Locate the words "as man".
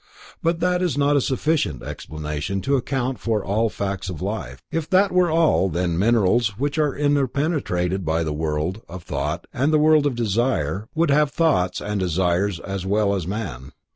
13.13-13.73